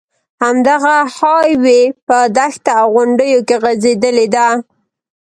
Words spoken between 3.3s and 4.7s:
کې غځېدلې ده.